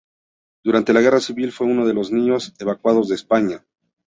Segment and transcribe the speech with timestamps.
[0.63, 3.63] Durante la guerra civil fue uno de los niños evacuados de España.